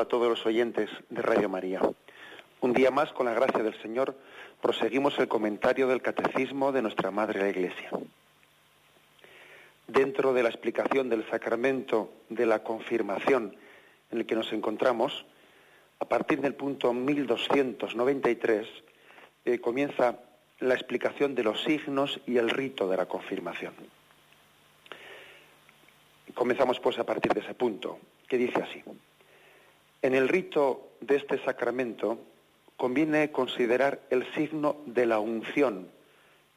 [0.00, 1.80] A todos los oyentes de Radio María.
[2.60, 4.16] Un día más, con la gracia del Señor,
[4.60, 7.90] proseguimos el comentario del Catecismo de nuestra Madre la Iglesia.
[9.86, 13.56] Dentro de la explicación del sacramento de la confirmación
[14.10, 15.24] en el que nos encontramos,
[16.00, 18.68] a partir del punto 1293,
[19.44, 20.18] eh, comienza
[20.60, 23.74] la explicación de los signos y el rito de la confirmación.
[26.34, 28.82] Comenzamos pues a partir de ese punto, que dice así.
[30.02, 32.18] En el rito de este sacramento
[32.76, 35.88] conviene considerar el signo de la unción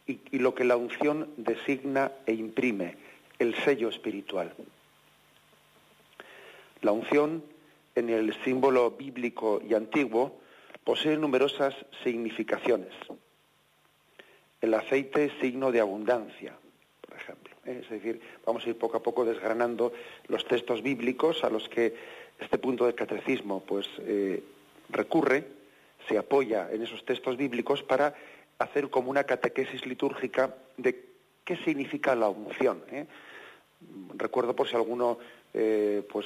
[0.06, 2.98] y, lo que la unción designa e imprime,
[3.40, 4.54] el sello espiritual.
[6.82, 7.44] La unción,
[7.96, 10.40] en el símbolo bíblico y antiguo,
[10.84, 12.94] posee numerosas significaciones.
[14.62, 16.56] El aceite es signo de abundancia,
[17.02, 17.56] por ejemplo.
[17.66, 17.82] ¿eh?
[17.84, 19.94] Es decir, vamos a ir poco a poco desgranando
[20.28, 21.96] los textos bíblicos a los que
[22.42, 24.44] este punto del catecismo pues eh,
[24.90, 25.46] recurre,
[26.10, 28.16] se apoya en esos textos bíblicos para
[28.58, 31.06] hacer como una catequesis litúrgica de
[31.46, 32.84] qué significa la unción.
[32.92, 33.06] ¿eh?
[34.16, 35.20] Recuerdo por si alguno
[35.54, 36.26] eh, pues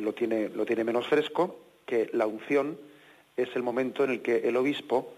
[0.00, 2.78] lo tiene lo tiene menos fresco que la unción
[3.36, 5.12] es el momento en el que el obispo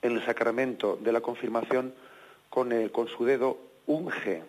[0.00, 1.94] en el sacramento de la confirmación
[2.50, 4.42] con, el, con su dedo unge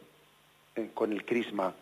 [0.93, 1.75] con el crisma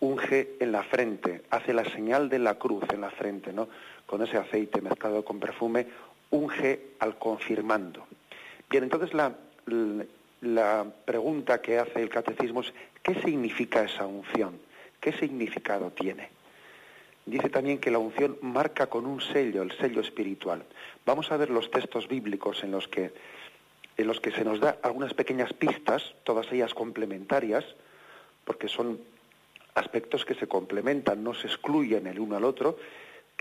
[0.00, 3.68] unge en la frente, hace la señal de la cruz en la frente, ¿no?
[4.06, 5.86] Con ese aceite mezclado con perfume,
[6.30, 8.06] unge al confirmando.
[8.70, 9.34] Bien, entonces la,
[10.40, 12.72] la pregunta que hace el catecismo es,
[13.02, 14.60] ¿qué significa esa unción?
[15.00, 16.28] ¿Qué significado tiene?
[17.26, 20.64] Dice también que la unción marca con un sello, el sello espiritual.
[21.04, 23.12] Vamos a ver los textos bíblicos en los que,
[23.96, 27.64] en los que se nos da algunas pequeñas pistas, todas ellas complementarias,
[28.46, 28.98] porque son
[29.78, 32.78] aspectos que se complementan, no se excluyen el uno al otro,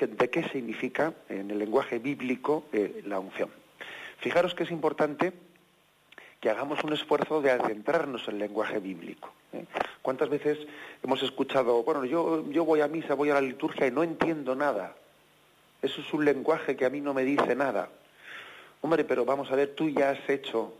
[0.05, 3.49] de qué significa en el lenguaje bíblico eh, la unción.
[4.19, 5.33] Fijaros que es importante
[6.39, 9.33] que hagamos un esfuerzo de adentrarnos en el lenguaje bíblico.
[9.53, 9.65] ¿eh?
[10.03, 10.59] ¿Cuántas veces
[11.03, 14.55] hemos escuchado, bueno, yo, yo voy a misa, voy a la liturgia y no entiendo
[14.55, 14.95] nada?
[15.81, 17.89] Eso es un lenguaje que a mí no me dice nada.
[18.81, 20.73] Hombre, pero vamos a ver, tú ya has hecho,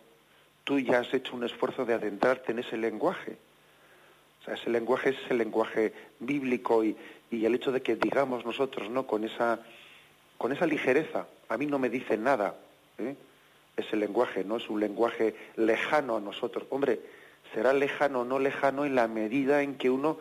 [0.64, 3.38] tú ya has hecho un esfuerzo de adentrarte en ese lenguaje
[4.54, 6.96] ese lenguaje es el lenguaje bíblico y,
[7.32, 9.06] el hecho de que digamos nosotros, ¿no?
[9.06, 9.60] Con esa,
[10.38, 12.56] con esa ligereza, a mí no me dice nada,
[12.98, 13.16] ¿eh?
[13.76, 14.58] ese lenguaje, ¿no?
[14.58, 16.66] Es un lenguaje lejano a nosotros.
[16.70, 17.02] Hombre,
[17.54, 20.18] será lejano o no lejano en la medida en que uno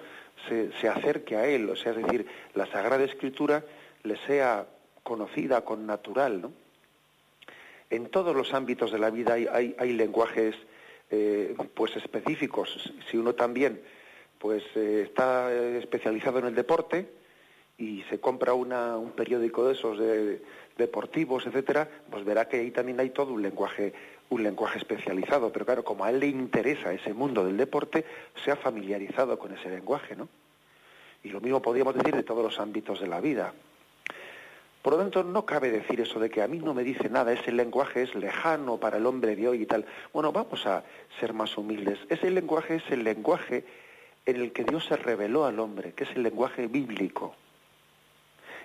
[0.48, 3.64] se, se, acerque a él, o sea, es decir, la Sagrada Escritura
[4.02, 4.66] le sea
[5.02, 6.52] conocida con natural, ¿no?
[7.88, 10.56] En todos los ámbitos de la vida hay, hay, lenguajes
[11.10, 12.92] eh, pues específicos.
[13.08, 13.80] Si uno también
[14.46, 17.10] pues eh, está especializado en el deporte
[17.78, 20.40] y se compra un periódico de esos de,
[20.78, 23.92] deportivos, etcétera, pues verá que ahí también hay todo un lenguaje,
[24.28, 25.50] un lenguaje especializado.
[25.50, 28.04] Pero claro, como a él le interesa ese mundo del deporte,
[28.44, 30.28] se ha familiarizado con ese lenguaje, ¿no?
[31.24, 33.52] Y lo mismo podríamos decir de todos los ámbitos de la vida.
[34.80, 37.32] Por lo tanto, no cabe decir eso de que a mí no me dice nada,
[37.32, 39.84] ese lenguaje es lejano para el hombre de hoy y tal.
[40.12, 40.84] Bueno, vamos a
[41.18, 41.98] ser más humildes.
[42.08, 43.64] Ese lenguaje es el lenguaje
[44.26, 47.34] en el que Dios se reveló al hombre, que es el lenguaje bíblico.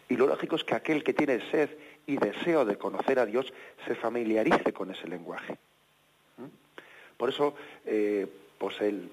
[0.10, 1.70] Y lo lógico es que aquel que tiene sed
[2.08, 3.54] y deseo de conocer a Dios
[3.86, 5.54] se familiarice con ese lenguaje.
[6.38, 6.46] ¿Mm?
[7.16, 7.56] Por eso,
[7.86, 8.28] eh,
[8.58, 9.10] pues el,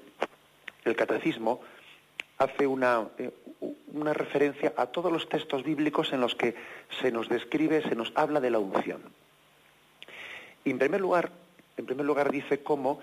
[0.97, 1.61] catecismo
[2.39, 3.31] hace una, eh,
[3.93, 6.55] una referencia a todos los textos bíblicos en los que
[7.01, 9.03] se nos describe, se nos habla de la unción.
[10.65, 11.31] Y en primer lugar,
[11.77, 13.01] en primer lugar dice cómo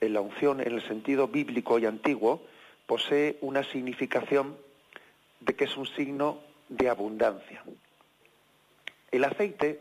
[0.00, 2.42] la unción en el sentido bíblico y antiguo
[2.86, 4.56] posee una significación
[5.40, 6.38] de que es un signo
[6.68, 7.62] de abundancia.
[9.10, 9.80] El aceite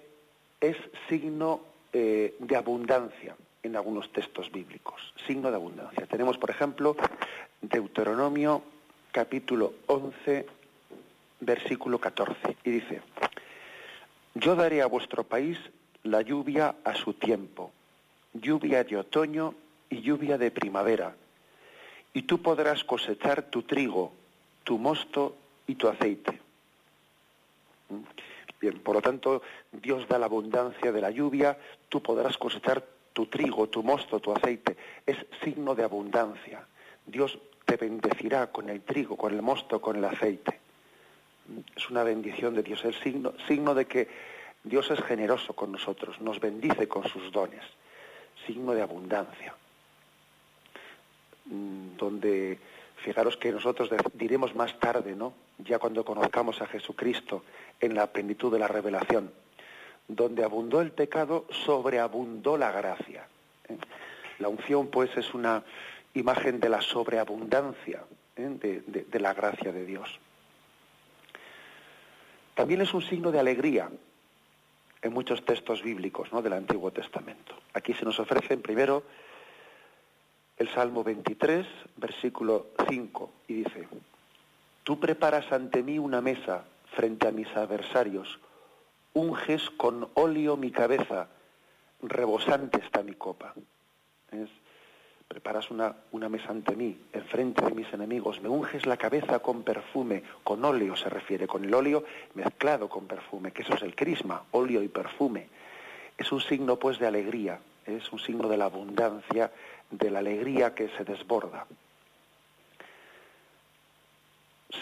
[0.59, 0.77] es
[1.07, 1.61] signo
[1.93, 6.05] eh, de abundancia en algunos textos bíblicos, signo de abundancia.
[6.07, 6.95] Tenemos, por ejemplo,
[7.61, 8.63] Deuteronomio
[9.11, 10.45] capítulo 11,
[11.41, 13.01] versículo 14, y dice,
[14.35, 15.57] Yo daré a vuestro país
[16.03, 17.71] la lluvia a su tiempo,
[18.33, 19.53] lluvia de otoño
[19.89, 21.15] y lluvia de primavera,
[22.13, 24.11] y tú podrás cosechar tu trigo,
[24.63, 25.35] tu mosto
[25.67, 26.39] y tu aceite.
[27.89, 28.01] ¿Mm?
[28.59, 29.41] Bien, por lo tanto,
[29.71, 31.57] Dios da la abundancia de la lluvia,
[31.89, 34.77] tú podrás cosechar tu trigo, tu mosto, tu aceite.
[35.05, 36.65] Es signo de abundancia.
[37.05, 40.59] Dios te bendecirá con el trigo, con el mosto, con el aceite.
[41.75, 44.07] Es una bendición de Dios, es signo, signo de que
[44.63, 47.63] Dios es generoso con nosotros, nos bendice con sus dones,
[48.45, 49.55] signo de abundancia.
[51.51, 52.57] Mm, donde
[53.03, 55.33] fijaros que nosotros diremos más tarde, ¿no?
[55.57, 57.43] Ya cuando conozcamos a Jesucristo
[57.81, 59.31] en la plenitud de la revelación,
[60.07, 63.27] donde abundó el pecado, sobreabundó la gracia.
[63.67, 63.77] ¿eh?
[64.39, 65.63] La unción, pues, es una
[66.13, 68.05] imagen de la sobreabundancia
[68.37, 69.03] ¿eh?
[69.11, 70.19] de, la gracia de Dios.
[72.55, 73.89] También es un signo de alegría
[75.01, 76.41] en muchos textos bíblicos ¿no?
[76.41, 77.55] del Antiguo Testamento.
[77.73, 79.03] Aquí se nos ofrecen primero
[80.61, 81.65] el Salmo 23,
[81.97, 83.87] versículo 5, y dice,
[84.83, 86.65] Tú preparas ante mí una mesa
[86.95, 88.39] frente a mis adversarios,
[89.13, 91.29] unges con óleo mi cabeza,
[92.03, 93.55] rebosante está mi copa.
[95.27, 99.63] Preparas una, una mesa ante mí, enfrente de mis enemigos, me unges la cabeza con
[99.63, 102.03] perfume, con óleo se refiere, con el óleo
[102.35, 105.47] mezclado con perfume, que eso es el crisma, óleo y perfume.
[106.17, 109.51] Es un signo pues de alegría, es un signo de la abundancia,
[109.89, 111.65] de la alegría que se desborda.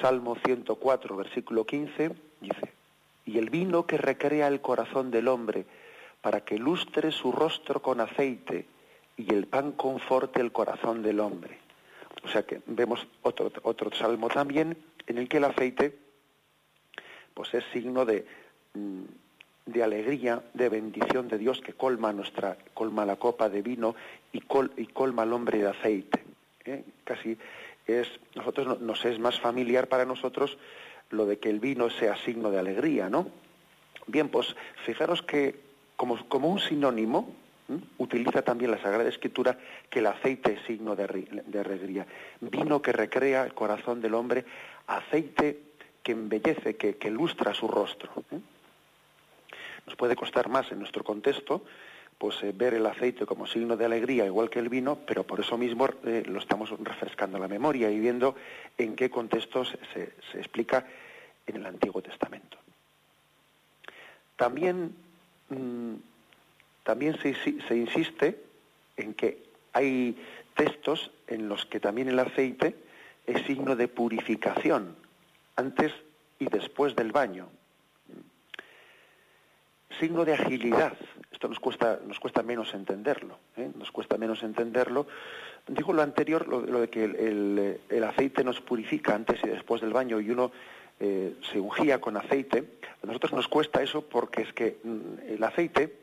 [0.02, 2.12] Salmo 104, versículo 15,
[2.42, 2.74] dice,
[3.26, 5.66] y el vino que recrea el corazón del hombre,
[6.22, 8.66] para que lustre su rostro con aceite,
[9.18, 11.58] y el pan conforte el corazón del hombre.
[12.24, 15.98] O sea que vemos otro, otro salmo también en el que el aceite
[17.34, 18.26] pues es signo de,
[18.74, 19.04] mm,
[19.72, 23.96] de alegría, de bendición de Dios que colma nuestra, colma la copa de vino
[24.32, 24.42] y,
[24.78, 26.24] y colma al hombre de aceite.
[26.66, 26.84] ¿eh?
[27.04, 27.38] Casi
[27.88, 30.58] es, nosotros nos es más familiar para nosotros
[31.10, 33.28] lo de que el vino sea signo de alegría, ¿no?
[34.08, 34.56] Bien, pues
[34.86, 35.56] fijaros que
[35.96, 37.34] como, como un sinónimo
[37.98, 39.58] utiliza también la Sagrada Escritura
[39.90, 42.08] que el aceite es signo de, alegría.
[42.42, 44.46] Vino que recrea el corazón del hombre,
[44.88, 45.60] aceite
[46.02, 48.12] que embellece, que, que lustra su rostro.
[48.32, 48.40] ¿eh?
[49.86, 51.64] Nos puede costar más en nuestro contexto
[52.20, 55.40] pues eh, ver el aceite como signo de alegría, igual que el vino, pero por
[55.40, 58.36] eso mismo eh, lo estamos refrescando la memoria y viendo
[58.78, 60.86] en qué contexto se, explica
[61.48, 62.58] en el Antiguo Testamento.
[64.36, 64.94] También,
[65.48, 65.94] mm,
[66.84, 68.44] también se, se insiste
[68.98, 69.42] en que
[69.72, 70.22] hay
[70.56, 72.76] textos en los que también el aceite
[73.26, 74.96] es signo de purificación
[75.56, 75.94] antes
[76.38, 77.48] y después del baño
[80.00, 80.94] signo de agilidad.
[81.32, 83.38] Esto nos cuesta, nos cuesta menos entenderlo.
[83.58, 83.70] ¿eh?
[83.78, 85.08] Nos cuesta menos entenderlo.
[85.68, 90.20] Digo lo anterior, lo, de que el, aceite nos purifica antes y después del baño
[90.20, 90.52] y uno
[91.00, 92.64] eh, se ungía con aceite.
[93.04, 95.94] A nosotros nos cuesta eso porque es que mm, el aceite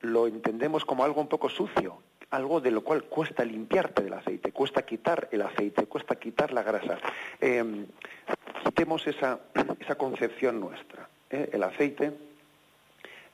[0.00, 1.98] lo entendemos como algo un poco sucio,
[2.30, 6.62] algo de lo cual cuesta limpiarte del aceite, cuesta quitar el aceite, cuesta quitar la
[6.62, 6.98] grasa.
[7.40, 7.86] Eh,
[8.64, 9.40] quitemos esa,
[9.80, 11.08] esa concepción nuestra.
[11.30, 11.50] ¿eh?
[11.52, 12.12] El aceite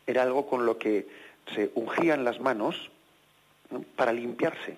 [0.09, 1.07] era algo con lo que
[1.55, 2.91] se ungían las manos
[3.95, 4.75] para limpiarse,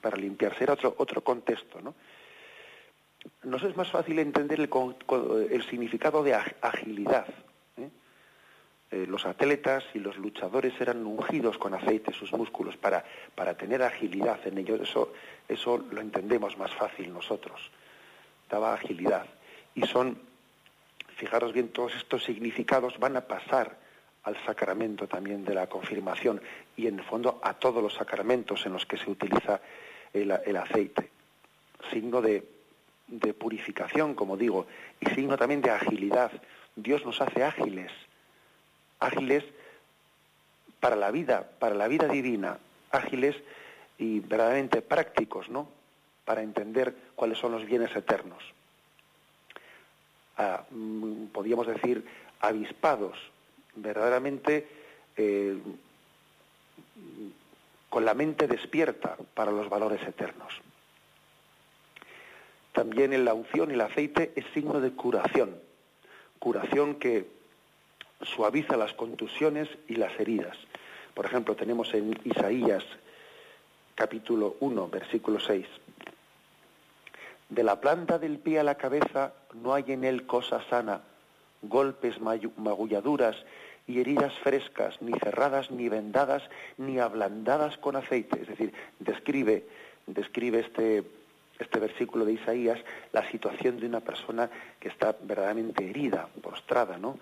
[0.00, 1.80] para limpiarse, era otro, otro contexto.
[1.80, 1.94] ¿no?
[3.42, 7.26] Nos es más fácil entender el, significado de agilidad.
[7.76, 7.88] ¿eh?
[8.92, 13.82] Eh, los atletas y los luchadores eran ungidos con aceite sus músculos para, para tener
[13.82, 14.80] agilidad en ellos.
[14.80, 15.12] Eso,
[15.48, 17.60] eso lo entendemos más fácil nosotros.
[18.48, 19.26] Daba agilidad.
[19.74, 20.20] Y son,
[21.16, 23.79] fijaros bien, todos estos significados van a pasar
[24.24, 26.40] al sacramento también de la confirmación
[26.76, 29.60] y en el fondo a todos los sacramentos en los que se utiliza
[30.12, 31.10] el, aceite.
[31.90, 32.44] Signo de,
[33.38, 34.66] purificación, como digo,
[35.00, 36.30] y signo también de agilidad.
[36.76, 37.90] Dios nos hace ágiles,
[38.98, 39.44] ágiles
[40.80, 42.58] para la vida, para la vida divina,
[42.90, 43.36] ágiles
[43.98, 45.68] y verdaderamente prácticos, ¿no?
[46.24, 48.42] Para entender cuáles son los bienes eternos.
[50.36, 52.04] Ah, mm, podríamos decir
[52.40, 53.18] avispados
[53.74, 54.68] verdaderamente
[55.16, 55.58] eh,
[57.88, 60.52] con la mente despierta para los valores eternos.
[62.72, 65.56] También en la unción el aceite es signo de curación,
[66.38, 67.26] curación que
[68.22, 70.56] suaviza las contusiones y las heridas.
[71.14, 72.84] Por ejemplo, tenemos en Isaías
[73.94, 75.66] capítulo 1, versículo 6.
[77.48, 81.02] De la planta del pie a la cabeza no hay en él cosa sana,
[81.62, 83.36] golpes, magulladuras
[83.86, 86.42] y heridas frescas, ni cerradas, ni vendadas,
[86.78, 88.42] ni ablandadas con aceite.
[88.42, 89.64] Es decir, describe,
[90.06, 91.02] describe este,
[91.58, 92.78] este versículo de Isaías
[93.12, 97.18] la situación de una persona que está verdaderamente herida, postrada, ¿no?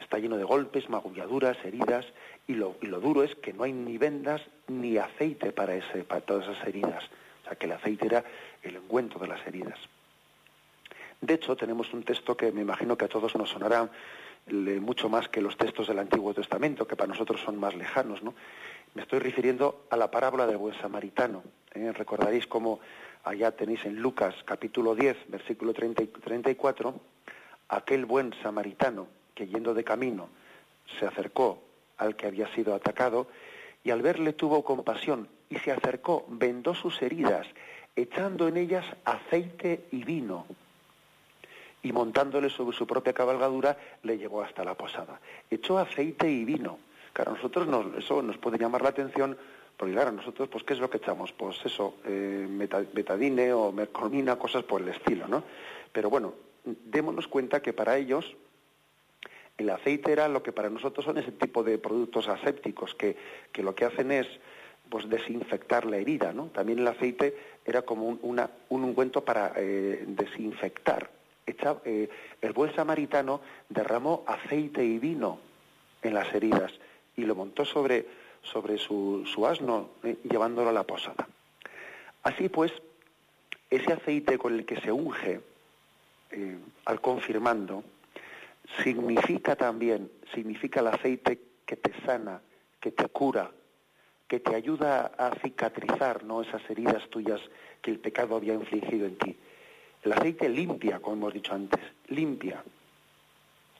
[0.00, 2.06] Está lleno de golpes, magulladuras, heridas,
[2.46, 6.04] y lo, y lo duro es que no hay ni vendas ni aceite para, ese,
[6.04, 7.04] para todas esas heridas.
[7.42, 8.24] O sea, que el aceite era
[8.62, 9.78] el ungüento de las heridas.
[11.20, 13.90] De hecho, tenemos un texto que me imagino que a todos nos sonará
[14.50, 18.22] mucho más que los textos del Antiguo Testamento, que para nosotros son más lejanos.
[18.22, 18.34] ¿no?
[18.94, 21.42] Me estoy refiriendo a la parábola del buen samaritano.
[21.74, 21.92] ¿eh?
[21.92, 22.80] Recordaréis cómo
[23.24, 26.94] allá tenéis en Lucas capítulo 10, versículo 30 y 34,
[27.68, 30.28] aquel buen samaritano que yendo de camino
[30.98, 31.62] se acercó
[31.98, 33.28] al que había sido atacado
[33.84, 37.46] y al verle tuvo compasión y se acercó, vendó sus heridas,
[37.94, 40.46] echando en ellas aceite y vino
[41.82, 45.20] y montándole sobre su propia cabalgadura le llevó hasta la posada.
[45.50, 46.78] Echó aceite y vino.
[47.12, 49.36] Claro, a nosotros nos, eso nos puede llamar la atención,
[49.76, 51.32] porque claro, nosotros, pues, ¿qué es lo que echamos?
[51.32, 52.46] Pues eso, eh,
[52.92, 55.42] betadine o mercolina, cosas por el estilo, ¿no?
[55.92, 56.34] Pero bueno,
[56.64, 58.36] démonos cuenta que para ellos
[59.58, 63.16] el aceite era lo que para nosotros son ese tipo de productos asépticos, que,
[63.52, 64.26] que lo que hacen es
[64.88, 66.46] pues desinfectar la herida, ¿no?
[66.46, 71.19] También el aceite era como un, una, un ungüento para eh, desinfectar
[71.84, 72.08] eh,
[72.40, 75.38] el buen samaritano derramó aceite y vino
[76.02, 76.72] en las heridas
[77.16, 78.06] y lo montó sobre,
[78.42, 81.28] sobre su, asno, eh, llevándolo a la posada.
[82.22, 82.72] Así pues,
[83.70, 85.40] ese aceite con el que se unge
[86.30, 87.84] eh, al confirmando,
[88.82, 92.40] significa también, significa el aceite que te sana,
[92.80, 93.50] que te cura,
[94.28, 96.42] que te ayuda a cicatrizar ¿no?
[96.42, 97.40] esas heridas tuyas
[97.82, 99.36] que el pecado había infligido en ti.
[100.02, 102.62] El aceite limpia, como hemos dicho antes, limpia.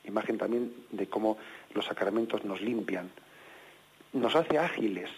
[0.03, 1.37] Imagen también de cómo
[1.73, 3.09] los sacramentos nos limpian.
[4.13, 5.09] Nos hace ágiles,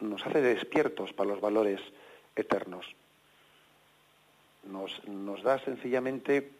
[0.00, 1.80] nos hace despiertos para los valores
[2.36, 2.86] eternos.
[4.64, 6.50] Nos, da sencillamente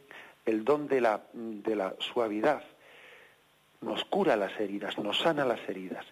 [0.45, 2.63] el don de la, de la suavidad.
[3.81, 6.05] Nos cura las heridas, nos sana las heridas.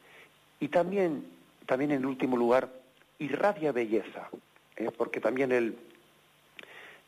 [0.59, 1.27] Y también,
[1.67, 2.71] también en último lugar,
[3.19, 4.31] irradia belleza,
[4.77, 4.91] ¿eh?
[4.97, 5.77] porque también el,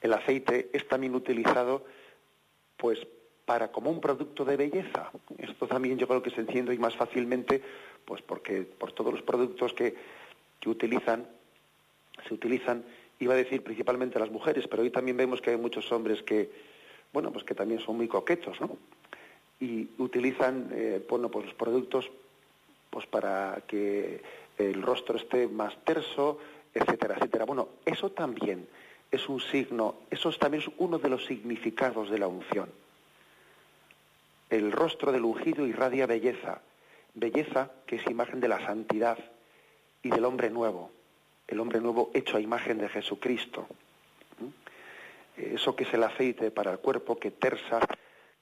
[0.05, 1.83] el aceite es también utilizado
[2.77, 2.99] pues
[3.47, 5.11] para como un producto de belleza.
[5.39, 7.63] Esto también yo creo que se entiende y más fácilmente
[8.05, 9.95] pues porque por todos los productos que,
[10.61, 11.27] que utilizan
[12.29, 12.85] se utilizan
[13.19, 16.51] iba a decir principalmente las mujeres, pero hoy también vemos que hay muchos hombres que
[17.11, 18.77] bueno, pues que también son muy coquetos, ¿no?
[19.59, 22.11] Y utilizan eh, bueno, pues los productos
[22.91, 24.21] pues para que
[24.59, 26.39] el rostro esté más terso,
[26.75, 27.47] etcétera, etcétera.
[27.47, 28.69] Bueno, eso también
[29.11, 32.71] es un signo, eso también es uno de los significados de la unción.
[34.51, 36.61] El rostro del ungido irradia belleza,
[37.15, 39.19] belleza que es imagen de la santidad
[40.03, 40.91] y del hombre nuevo,
[41.47, 43.67] el hombre nuevo hecho a imagen de Jesucristo.
[45.37, 47.81] Eso que es el aceite para el cuerpo, que tersa,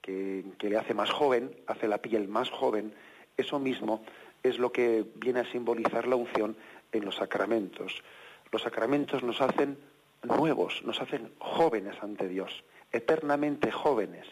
[0.00, 2.92] que le hace más joven, hace la piel más joven,
[3.36, 4.04] eso mismo
[4.42, 6.56] es lo que viene a simbolizar la unción
[6.90, 8.02] en los sacramentos.
[8.50, 9.78] Los sacramentos nos hacen
[10.22, 14.26] nuevos, nos hacen jóvenes ante Dios, eternamente jóvenes.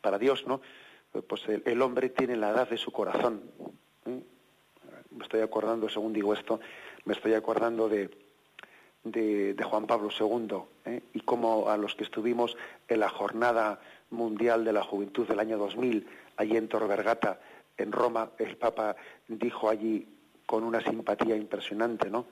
[0.00, 0.60] Para Dios, ¿no?
[1.28, 3.42] Pues el, hombre tiene la edad de su corazón.
[4.06, 4.20] ¿eh?
[5.10, 6.60] Me estoy acordando, según digo esto,
[7.04, 8.10] me estoy acordando de,
[9.04, 11.02] de, Juan Pablo II ¿eh?
[11.12, 12.56] y cómo a los que estuvimos
[12.88, 17.38] en la jornada mundial de la juventud del año 2000, allí en Tor Vergata,
[17.76, 18.96] en Roma, el Papa
[19.28, 20.06] dijo allí
[20.46, 22.26] con una simpatía impresionante, ¿no?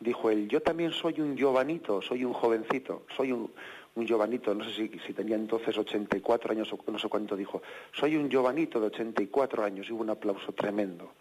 [0.00, 3.50] Dijo él, yo también soy un giovanito, soy un jovencito, soy un,
[3.96, 7.62] un giovanito, no sé si, tenía entonces 84 años o no sé cuánto dijo,
[7.92, 11.12] soy un giovanito de 84 años y hubo un aplauso tremendo.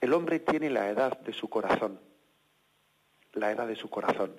[0.00, 2.00] El hombre tiene la edad de su corazón,
[3.34, 4.32] la edad de su corazón,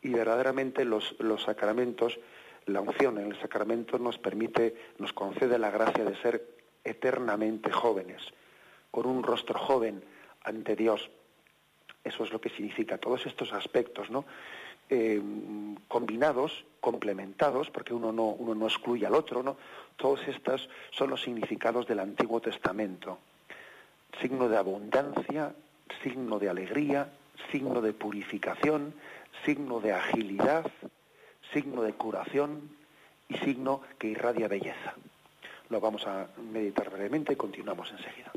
[0.00, 2.20] y verdaderamente los, los sacramentos,
[2.66, 8.22] la unción en el sacramento nos permite, nos concede la gracia de ser eternamente jóvenes,
[8.92, 10.04] con un rostro joven
[10.44, 11.10] ante Dios
[12.06, 14.24] eso es lo que significa todos estos aspectos, ¿no?
[14.88, 15.20] Eh,
[15.88, 19.56] combinados, complementados, porque uno no, uno no excluye al otro, ¿no?
[19.96, 23.18] Todos estos son los significados del Antiguo Testamento.
[24.20, 25.54] Signo de abundancia,
[26.02, 27.10] signo de alegría,
[27.50, 28.94] signo de purificación,
[29.44, 30.70] signo de agilidad,
[31.52, 32.70] signo de curación
[33.28, 34.94] y signo que irradia belleza.
[35.68, 38.30] Lo vamos a meditar brevemente y continuamos enseguida.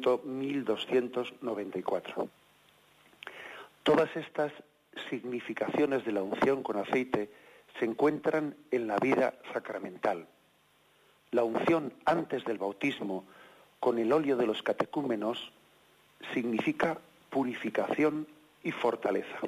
[0.00, 2.28] Punto 1294.
[3.82, 4.50] Todas estas
[5.10, 7.28] significaciones de la unción con aceite
[7.78, 10.26] se encuentran en la vida sacramental.
[11.32, 13.26] La unción antes del bautismo
[13.78, 15.52] con el óleo de los catecúmenos
[16.32, 16.96] significa
[17.28, 18.26] purificación
[18.62, 19.38] y fortaleza.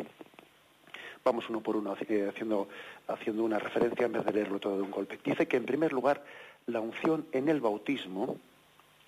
[1.25, 2.69] Vamos uno por uno haciendo,
[3.09, 5.19] haciendo una referencia en vez de leerlo todo de un golpe.
[5.25, 6.23] Dice que en primer lugar
[6.67, 8.37] la unción en el bautismo,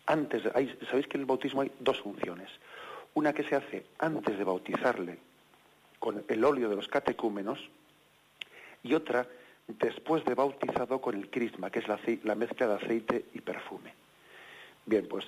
[0.07, 2.51] antes, sabéis que en el bautismo hay dos unciones.
[3.15, 5.19] Una que se hace antes de bautizarle
[5.99, 7.59] con el óleo de los catecúmenos
[8.83, 9.27] y otra
[9.67, 13.95] después de bautizado con el crisma, que es la, la mezcla de aceite y perfume.
[14.85, 15.25] Bien, pues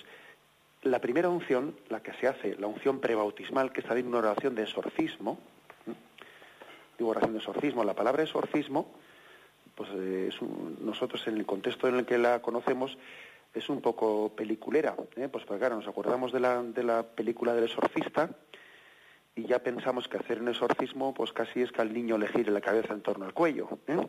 [0.83, 4.55] la primera unción, la que se hace, la unción prebautismal, que está en una oración
[4.55, 5.39] de exorcismo,
[6.99, 8.93] digo oración de exorcismo, la palabra exorcismo,
[9.75, 10.43] pues eh, es
[10.81, 12.97] nosotros en el contexto en el que la conocemos
[13.57, 15.29] es un poco peliculera, ¿eh?
[15.29, 18.31] pues, pues claro, nos acordamos de la, de la película del exorcista
[19.35, 22.51] y ya pensamos que hacer un exorcismo pues casi es que al niño le gire
[22.51, 23.79] la cabeza en torno al cuello.
[23.87, 24.07] ¿eh?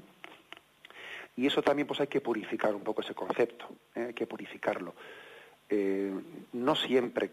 [1.36, 4.06] Y eso también pues hay que purificar un poco ese concepto, ¿eh?
[4.08, 4.94] hay que purificarlo.
[5.70, 6.14] Eh,
[6.54, 7.32] no siempre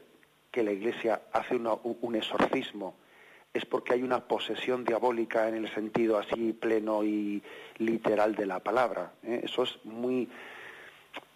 [0.50, 2.94] que la Iglesia hace un exorcismo
[3.54, 7.40] es porque hay una posesión diabólica en el sentido así pleno y
[7.78, 9.12] literal de la palabra.
[9.22, 9.42] ¿eh?
[9.44, 10.28] Eso es muy,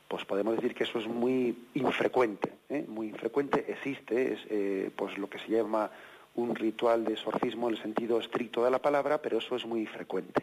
[0.08, 2.84] pues podemos decir que eso es muy infrecuente, ¿eh?
[2.88, 5.90] muy infrecuente, existe, es pues lo que se llama
[6.34, 9.86] un ritual de exorcismo en el sentido estricto de la palabra, pero eso es muy
[9.86, 10.42] frecuente.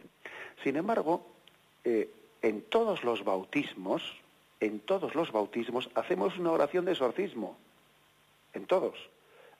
[0.64, 1.26] Sin embargo,
[1.84, 4.04] en todos los bautismos,
[4.60, 7.58] en todos los bautismos hacemos una oración de exorcismo.
[8.54, 8.98] En todos.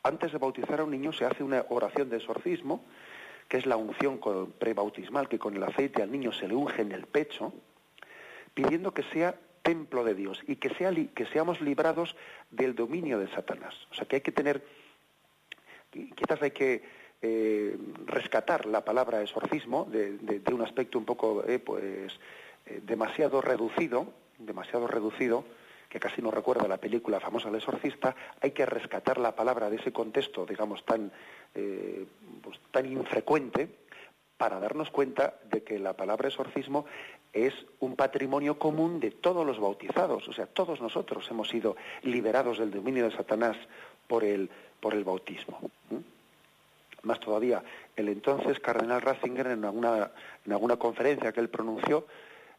[0.04, 2.84] Antes de bautizar a un niño se hace una oración de exorcismo,
[3.48, 4.20] que es la unción
[4.60, 7.54] prebautismal, que con el aceite al niño se le unge en el pecho,
[8.54, 12.16] pidiendo que sea templo de Dios y que, sea, que seamos librados
[12.52, 13.74] del dominio de Satanás.
[13.92, 14.64] O sea que hay que tener,
[15.92, 16.84] quizás hay que
[17.24, 17.76] eh,
[18.06, 20.20] rescatar la palabra exorcismo de,
[20.54, 22.14] un aspecto un poco eh, pues,
[22.68, 25.44] eh, demasiado reducido, demasiado reducido,
[25.90, 29.78] que casi no recuerda la película famosa El exorcista, hay que rescatar la palabra de
[29.78, 31.12] ese contexto, digamos, tan,
[31.54, 33.70] pues, tan infrecuente,
[34.38, 36.86] para darnos cuenta de que la palabra exorcismo
[37.34, 42.60] es un patrimonio común de todos los bautizados, o sea, todos nosotros hemos sido liberados
[42.60, 43.58] del dominio de Satanás
[44.08, 45.60] por el, por el bautismo.
[47.04, 47.64] Más todavía,
[47.96, 50.12] el entonces cardenal Ratzinger, en alguna,
[50.46, 52.08] en alguna conferencia que él pronunció,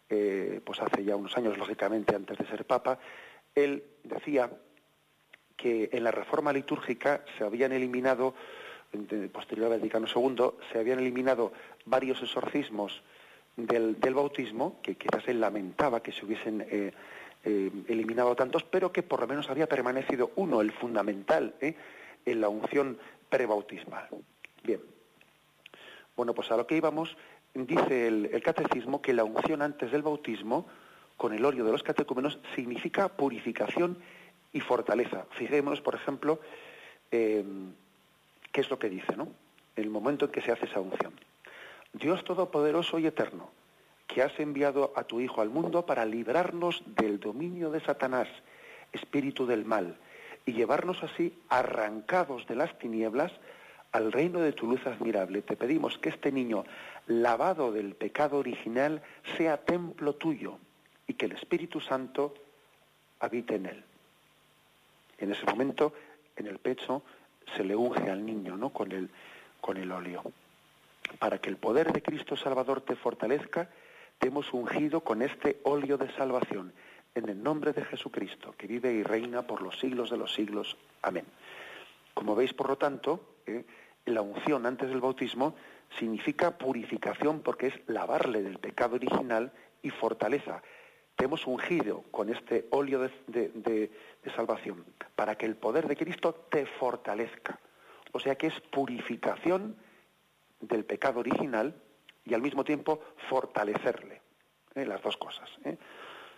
[0.08, 2.98] eh, pues hace ya unos años, lógicamente, antes de ser papa,
[3.54, 4.50] él decía
[5.56, 8.34] que en la reforma litúrgica se habían eliminado,
[9.32, 11.52] posterior al Vaticano II, se habían eliminado
[11.85, 13.02] varios exorcismos
[13.56, 16.92] del, bautismo, que quizás él lamentaba que se hubiesen eh,
[17.44, 22.48] eh, eliminado tantos, pero que por lo menos había permanecido uno, el fundamental, en la
[22.48, 24.09] unción prebautismal.
[24.62, 24.80] Bien.
[26.16, 27.16] Bueno, pues a lo que íbamos
[27.54, 30.66] dice el, catecismo que la unción antes del bautismo
[31.16, 33.98] con el óleo de los catecúmenos significa purificación
[34.52, 35.26] y fortaleza.
[35.30, 36.40] Fijémonos, por ejemplo,
[37.11, 37.72] em,
[38.56, 39.28] qué es lo que dice, ¿no?
[39.76, 41.12] El momento en que se hace esa unción.
[41.92, 43.50] Dios Todopoderoso y Eterno,
[44.06, 48.28] que has enviado a tu Hijo al mundo para librarnos del dominio de Satanás,
[48.94, 49.98] espíritu del mal,
[50.46, 53.30] y llevarnos así arrancados de las tinieblas
[53.92, 55.42] al reino de tu luz admirable.
[55.42, 56.64] Te pedimos que este niño,
[57.08, 59.02] lavado del pecado original,
[59.36, 60.56] sea templo tuyo
[61.06, 62.32] y que el Espíritu Santo
[63.20, 63.84] habite en él.
[65.18, 65.92] En ese momento,
[66.36, 67.02] en el pecho,
[67.54, 68.70] se le unge al niño, ¿no?
[68.70, 69.11] Con el,
[69.61, 70.22] con el óleo.
[71.18, 73.70] Para que el poder de Cristo Salvador te fortalezca,
[74.18, 76.72] te hemos ungido con este óleo de salvación,
[77.14, 80.76] en el nombre de Jesucristo, que vive y reina por los siglos de los siglos.
[81.02, 81.24] Amén.
[82.14, 83.64] Como veis, por lo tanto, ¿eh?
[84.06, 85.54] la unción antes del bautismo
[85.98, 90.62] significa purificación porque es lavarle del pecado original y fortaleza.
[91.16, 93.90] Te hemos ungido con este óleo de,
[94.35, 97.59] salvación para que el poder de Cristo te fortalezca.
[98.12, 99.76] O sea que es purificación
[100.61, 101.74] del pecado original
[102.24, 103.00] y al mismo tiempo
[103.31, 104.20] fortalecerle.
[104.74, 104.85] ¿eh?
[104.85, 105.48] Las dos cosas.
[105.64, 105.79] ¿eh?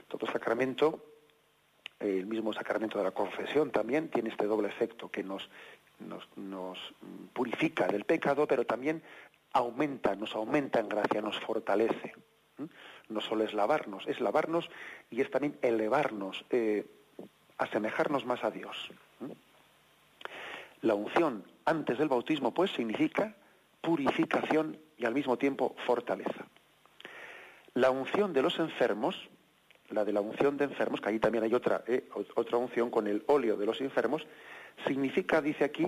[0.07, 1.05] Todo sacramento,
[1.99, 5.51] el mismo sacramento de la confesión también tiene este doble efecto que nos,
[6.37, 6.95] nos,
[7.33, 9.03] purifica del pecado, pero también
[9.53, 12.15] aumenta, nos aumenta en gracia, nos fortalece.
[13.09, 14.69] No solo es lavarnos, es lavarnos
[15.11, 16.87] y es también elevarnos, eh,
[17.57, 18.91] asemejarnos más a Dios.
[20.83, 23.35] La unción antes del bautismo, pues, significa
[23.81, 26.47] purificación y al mismo tiempo fortaleza.
[27.75, 29.29] La unción de los enfermos
[29.91, 32.09] la de la unción de enfermos, que ahí también hay otra, ¿eh?
[32.35, 34.27] otra unción con el óleo de los enfermos,
[34.87, 35.87] significa, dice aquí,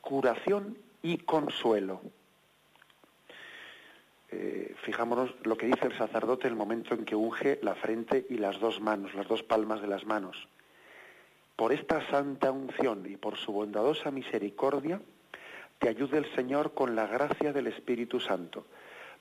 [0.00, 2.00] curación y consuelo.
[4.32, 8.26] Eh, fijámonos lo que dice el sacerdote en el momento en que unge la frente
[8.30, 10.48] y las dos manos, las dos palmas de las manos.
[11.56, 15.00] Por esta santa unción y por su bondadosa misericordia,
[15.78, 18.66] te ayude el Señor con la gracia del Espíritu Santo,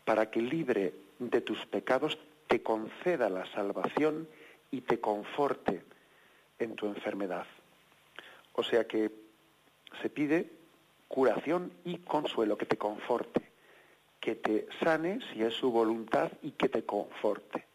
[0.06, 2.18] para que libre de tus pecados
[2.48, 4.28] te conceda la salvación
[4.72, 5.82] y te conforte
[6.60, 7.48] en tu enfermedad.
[8.54, 9.10] O sea que
[10.02, 10.50] se pide
[11.08, 13.49] curación y consuelo, que te conforte,
[14.30, 17.66] que te sane si es su voluntad y que te conforte.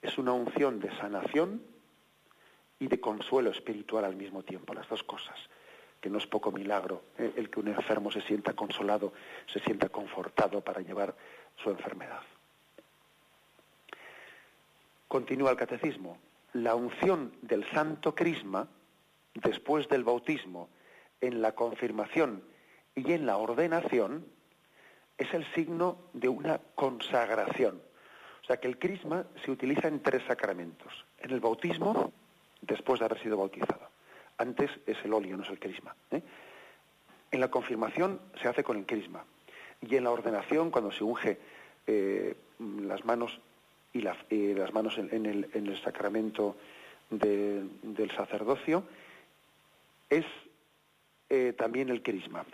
[0.00, 1.62] Es una unción de sanación
[2.78, 5.36] y de consuelo espiritual al mismo tiempo, las dos cosas,
[6.00, 7.32] que no es poco milagro ¿eh?
[7.36, 9.12] el que un enfermo se sienta consolado,
[9.52, 11.16] se sienta confortado para llevar
[11.56, 12.22] su enfermedad.
[15.08, 16.18] Continúa el catecismo.
[16.52, 18.68] La unción del santo crisma,
[19.34, 20.68] después del bautismo,
[21.20, 22.44] en la confirmación
[22.94, 24.24] y en la ordenación
[25.20, 27.80] es el signo de una consagración.
[28.42, 31.04] O sea que el crisma se utiliza en tres sacramentos.
[31.18, 32.10] En el bautismo,
[32.62, 33.90] después de haber sido bautizado.
[34.38, 35.94] Antes es el óleo, no es el crisma.
[36.10, 36.22] ¿eh?
[37.30, 39.22] En la confirmación se hace con el crisma.
[39.82, 41.38] Y en la ordenación, cuando se unge
[41.86, 43.38] eh, las manos
[43.92, 46.56] y las manos en, el, sacramento
[47.10, 48.84] del sacerdocio,
[50.08, 50.24] es
[51.28, 52.46] eh, también el crisma.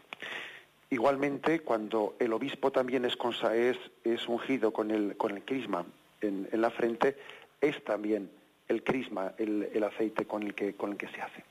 [0.90, 3.16] Igualmente, cuando el obispo también es,
[4.04, 5.84] es, ungido con el, con el crisma
[6.20, 7.16] en, la frente,
[7.60, 8.30] es también
[8.68, 11.44] el crisma, el, aceite con el, que, con el que se hace.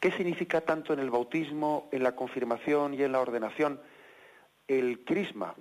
[0.00, 3.80] ¿Qué significa tanto en el bautismo, en la confirmación y en la ordenación?
[4.66, 5.54] El crisma,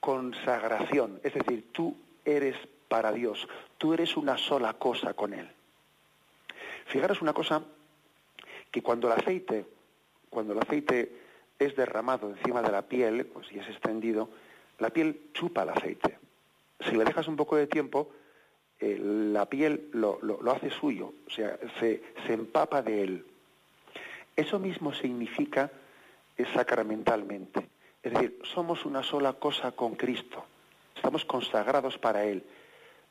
[0.00, 2.56] consagración, es decir, tú eres
[2.88, 3.48] para Dios,
[3.78, 5.50] tú eres una sola cosa con Él.
[6.86, 7.62] Fijaros una cosa,
[8.70, 9.66] que cuando el aceite
[10.32, 11.12] cuando el aceite
[11.64, 14.28] es derramado encima de la piel, pues y es extendido,
[14.78, 16.18] la piel chupa el aceite.
[16.80, 18.10] Si le dejas un poco de tiempo,
[18.80, 20.18] eh, la piel lo,
[20.50, 23.26] hace suyo, o sea, se, empapa de él.
[24.34, 25.70] Eso mismo significa
[26.54, 27.68] sacramentalmente.
[28.02, 30.44] Es decir, somos una sola cosa con Cristo.
[30.96, 32.42] Estamos consagrados para Él.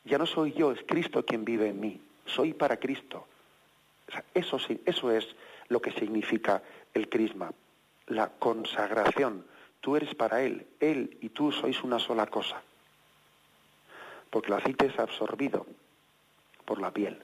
[0.03, 2.01] Ya no soy yo, es Cristo quien vive en mí.
[2.25, 3.25] Soy para Cristo.
[4.33, 5.27] eso, eso es
[5.69, 6.61] lo que significa
[6.93, 7.53] el crisma,
[8.11, 9.45] la consagración.
[9.79, 12.61] Tú eres para Él, Él y tú sois una sola cosa.
[14.29, 15.65] Porque el aceite es absorbido
[16.65, 17.23] por la piel.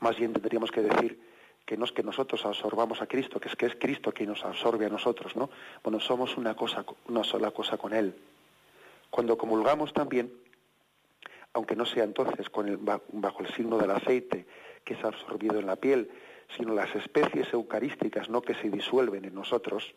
[0.00, 1.20] Más bien tendríamos que decir
[1.64, 4.44] que no es que nosotros absorbamos a Cristo, que es que es Cristo quien nos
[4.44, 5.50] absorbe a nosotros, ¿no?
[5.82, 8.14] Bueno, somos una cosa, una sola cosa con Él.
[9.10, 10.32] Cuando comulgamos también,
[11.52, 14.46] aunque no sea entonces con el, bajo el signo del aceite
[14.84, 16.10] que es absorbido en la piel,
[16.56, 19.94] sino las especies eucarísticas no que se disuelven en nosotros,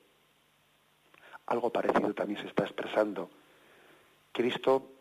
[1.45, 3.29] algo parecido también se está expresando.
[4.31, 4.91] Cristo,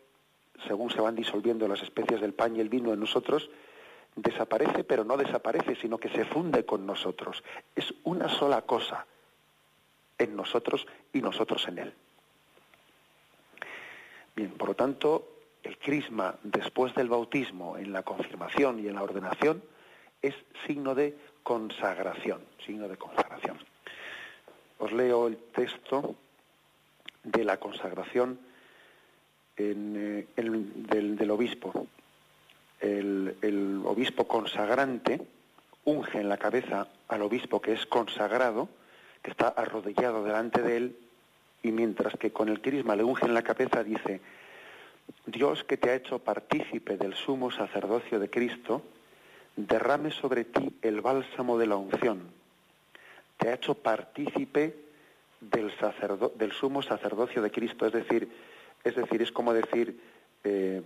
[0.67, 3.49] según se van disolviendo las especies del pan y el vino en nosotros,
[4.15, 7.43] desaparece, pero no desaparece, sino que se funde con nosotros.
[7.75, 9.05] Es una sola cosa
[10.17, 11.93] en nosotros y nosotros en Él.
[14.35, 15.27] Bien, por lo tanto,
[15.63, 19.61] el crisma después del bautismo, en la confirmación y en la ordenación,
[20.21, 20.35] es
[20.65, 23.57] signo de consagración, signo de consagración.
[24.79, 26.15] Os leo el texto
[27.23, 28.39] de la consagración
[29.57, 31.87] eh, del, obispo.
[32.79, 35.19] El, el obispo consagrante
[35.83, 38.69] unge en la cabeza al obispo que es consagrado,
[39.21, 40.97] que está arrodillado delante de él,
[41.61, 44.21] y mientras que con el crisma le unge en la cabeza, dice,
[45.25, 48.81] Dios que te ha hecho partícipe del sumo sacerdocio de Cristo,
[49.67, 52.31] derrame sobre ti el bálsamo de la unción.
[53.37, 54.75] Te ha hecho partícipe
[55.41, 57.85] del, sumo sacerdocio de Cristo.
[57.85, 58.29] Es decir,
[58.83, 59.99] es decir, es como decir,
[60.43, 60.81] eh,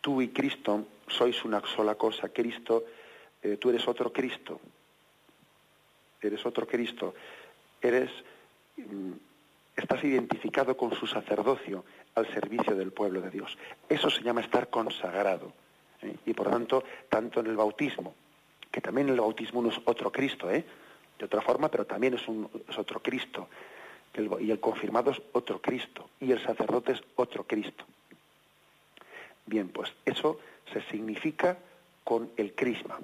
[0.00, 2.28] tú y Cristo sois una sola cosa.
[2.28, 2.84] Cristo,
[3.42, 4.60] eh, tú eres otro Cristo.
[6.20, 7.14] Eres otro Cristo.
[7.80, 8.10] Eres,
[8.76, 9.12] mm,
[9.76, 13.56] estás identificado con su sacerdocio al servicio del pueblo de Dios.
[13.88, 15.52] Eso se llama estar consagrado.
[16.26, 18.14] Y por tanto, tanto en el bautismo,
[18.70, 20.64] que también el bautismo no es otro Cristo, ¿eh?
[21.18, 23.48] de otra forma, pero también es otro Cristo.
[24.40, 26.10] y el confirmado es otro Cristo.
[26.20, 27.84] Y el sacerdote es otro Cristo.
[29.46, 30.38] Bien, pues eso
[30.72, 31.58] se significa
[32.02, 32.98] con el crisma.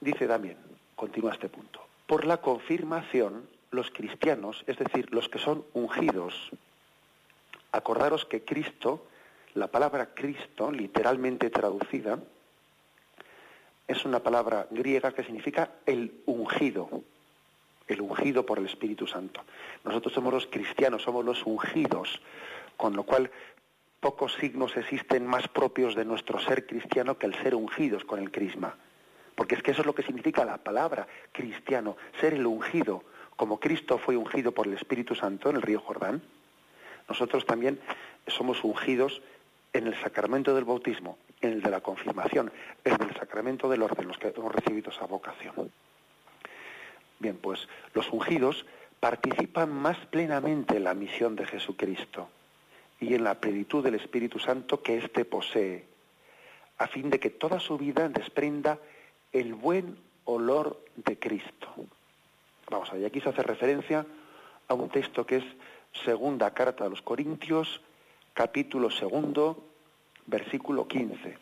[0.00, 0.56] Dice también,
[0.96, 6.50] continúa este punto, por la confirmación, los cristianos, es decir, los que son ungidos,
[7.72, 9.06] acordaros que Cristo
[9.54, 12.18] La palabra Cristo, literalmente traducida,
[13.88, 16.88] es una palabra griega que significa el ungido,
[17.88, 19.42] el ungido por el Espíritu Santo.
[19.84, 22.20] Nosotros somos los cristianos, somos los ungidos,
[22.76, 23.28] con lo cual
[23.98, 28.30] pocos signos existen más propios de nuestro ser cristiano que el ser ungidos con el
[28.30, 28.76] crisma.
[29.34, 33.02] Porque es que eso es lo que significa la palabra cristiano, ser el ungido,
[33.34, 36.22] como Cristo fue ungido por el Espíritu Santo en el río Jordán.
[37.08, 37.80] Nosotros también
[38.28, 39.20] somos ungidos
[39.72, 42.52] en el sacramento del bautismo, en el de la confirmación,
[42.84, 45.70] en el sacramento del orden, los que hemos recibido esa vocación.
[47.18, 48.66] Bien, pues los ungidos
[48.98, 52.28] participan más plenamente en la misión de Jesucristo
[52.98, 55.86] y en la plenitud del Espíritu Santo que éste posee,
[56.78, 58.78] a fin de que toda su vida desprenda
[59.32, 61.68] el buen olor de Cristo.
[62.70, 64.06] Vamos a ver, aquí se hace referencia
[64.68, 65.44] a un texto que es
[66.04, 67.80] segunda carta a los Corintios,
[68.40, 69.68] capítulo segundo,
[70.24, 71.36] versículo 15,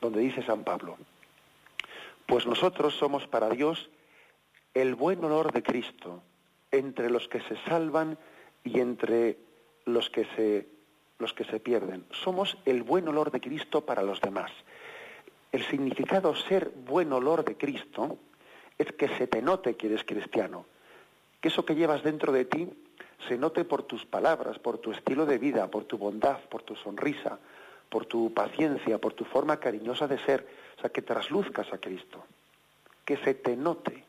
[0.00, 0.96] donde dice San Pablo,
[2.24, 3.90] pues nosotros somos para Dios
[4.72, 6.22] el buen olor de Cristo
[6.70, 8.16] entre los que se salvan
[8.62, 9.38] y entre
[9.86, 10.68] los que se,
[11.18, 12.06] los que se pierden.
[12.12, 14.52] Somos el buen olor de Cristo para los demás.
[15.50, 18.18] El significado ser buen olor de Cristo
[18.78, 20.64] es que se te note que eres cristiano,
[21.40, 22.68] que eso que llevas dentro de ti
[23.28, 26.76] se note por tus palabras, por tu estilo de vida, por tu bondad, por tu
[26.76, 27.38] sonrisa,
[27.88, 30.46] por tu paciencia, por tu forma cariñosa de ser,
[30.78, 32.24] o sea, que trasluzcas a Cristo,
[33.04, 34.04] que se te note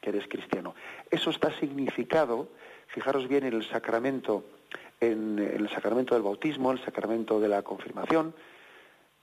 [0.00, 0.74] que eres cristiano.
[1.10, 2.48] Eso está significado,
[2.88, 4.44] fijaros bien en el sacramento,
[5.00, 8.34] en, el sacramento del bautismo, el sacramento de la confirmación,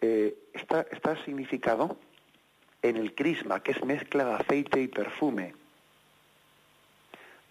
[0.02, 1.98] eh, está, está significado
[2.82, 5.54] en el crisma, que es mezcla de aceite y perfume.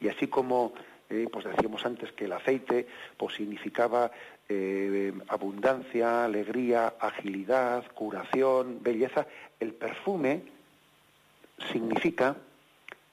[0.01, 0.73] Y así como
[1.11, 4.11] eh, pues decíamos antes que el aceite pues significaba
[4.49, 9.27] eh, abundancia, alegría, agilidad, curación, belleza,
[9.61, 10.43] el perfume
[11.73, 12.37] significa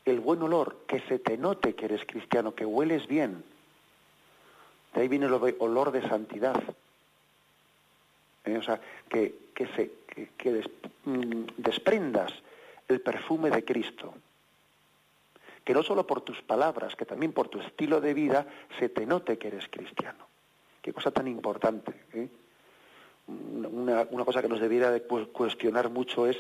[0.05, 3.43] el buen olor, que se te note que eres cristiano, que hueles bien.
[4.93, 6.62] De ahí viene el olor de santidad.
[8.45, 8.58] ¿Eh?
[8.58, 8.79] O sea,
[9.10, 9.34] que,
[11.05, 12.31] mm, desprendas
[12.88, 14.13] el perfume de Cristo.
[15.65, 18.47] Que no solo por tus palabras, que también por tu estilo de vida
[18.80, 20.28] se te note que eres cristiano.
[20.82, 22.06] Qué cosa tan importante.
[22.13, 22.30] ¿eh?
[23.28, 26.38] Una, cosa que nos debiera de cuestionar mucho es,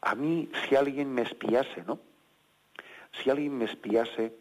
[0.00, 2.00] a mí si alguien me espiase, ¿no?
[3.22, 4.34] Si alguien me espiase,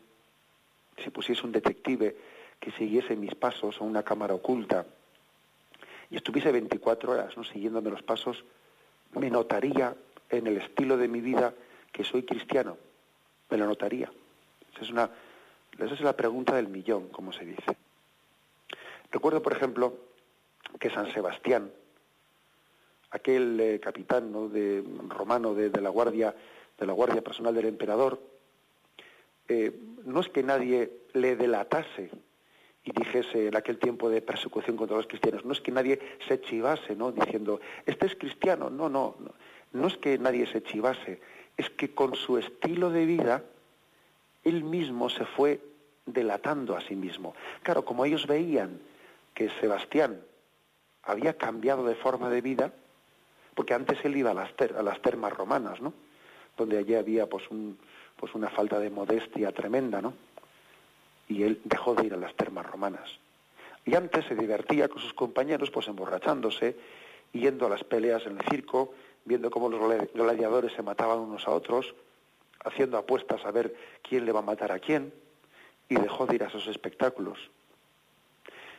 [0.98, 2.18] si pusiese un detective
[2.60, 4.86] que siguiese mis pasos o una cámara oculta
[6.10, 7.44] y estuviese 24 horas ¿no?
[7.44, 8.44] siguiéndome los pasos,
[9.14, 9.96] me notaría
[10.30, 11.54] en el estilo de mi vida
[11.92, 12.78] que soy cristiano.
[13.50, 14.12] Me lo notaría.
[14.74, 15.10] Esa es, una,
[15.78, 17.78] la pregunta del millón, como se dice.
[19.12, 19.98] Recuerdo, por ejemplo,
[20.80, 21.72] que San Sebastián,
[23.12, 26.36] aquel eh, capitán de, romano de, de, la guardia,
[26.78, 28.20] de la guardia personal del emperador,
[29.48, 29.72] eh,
[30.06, 32.10] no es que nadie le delatase
[32.84, 36.42] y dijese en aquel tiempo de persecución contra los cristianos, no es que nadie se
[36.42, 37.12] chivase, ¿no?
[37.12, 39.34] Diciendo, este es cristiano, no, no, no,
[39.74, 41.20] no es que nadie se chivase,
[41.58, 43.44] es que con su estilo de vida,
[44.44, 45.62] él mismo se fue
[46.06, 47.34] delatando a sí mismo.
[47.64, 48.80] Claro, como ellos veían
[49.34, 50.22] que Sebastián
[51.04, 52.72] había cambiado de forma de vida,
[53.54, 55.94] porque antes él iba a las, a las termas romanas, ¿no?
[56.58, 57.78] Donde allí había pues un,
[58.16, 60.14] pues una falta de modestia tremenda, ¿no?
[61.28, 63.20] Y él dejó de ir a las termas romanas.
[63.86, 66.76] Y antes se divertía con sus compañeros, pues emborrachándose,
[67.32, 68.94] yendo a las peleas en el circo,
[69.26, 69.82] viendo cómo los
[70.14, 71.94] gladiadores se mataban unos a otros,
[72.64, 75.14] haciendo apuestas a ver quién le va a matar a quién,
[75.90, 77.40] y dejó de ir a esos espectáculos.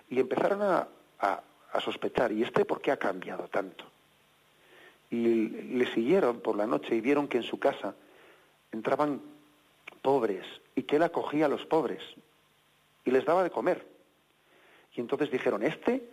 [0.09, 0.89] Y empezaron a,
[1.21, 3.85] a, sospechar, ¿y este por qué ha cambiado tanto?
[5.11, 7.95] Y le siguieron por la noche y vieron que en su casa
[8.73, 9.21] entraban
[10.03, 12.03] pobres y que él acogía a los pobres
[13.05, 13.87] y les daba de comer.
[14.95, 16.09] Y entonces dijeron, este,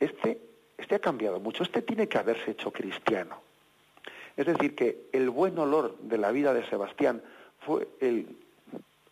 [0.00, 0.40] este,
[0.78, 3.43] este ha cambiado mucho, este tiene que haberse hecho cristiano.
[4.36, 7.22] Es decir, que el buen olor de la vida de Sebastián
[7.60, 7.86] fue